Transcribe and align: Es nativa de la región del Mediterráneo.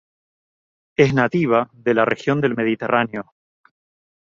Es 0.95 1.13
nativa 1.13 1.69
de 1.73 1.93
la 1.93 2.05
región 2.05 2.41
del 2.41 2.55
Mediterráneo. 2.55 3.35